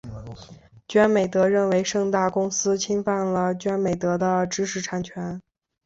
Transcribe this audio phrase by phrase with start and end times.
[0.95, 5.39] 娱美德认为盛大公司侵犯了娱美德的知识产权。